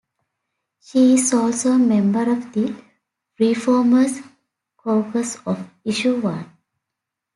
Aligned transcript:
She 0.79 1.13
is 1.13 1.31
also 1.31 1.73
a 1.73 1.77
member 1.77 2.31
of 2.31 2.53
the 2.53 2.75
ReFormers 3.39 4.27
Caucus 4.77 5.37
of 5.45 5.63
Issue 5.85 6.19
One. 6.21 6.51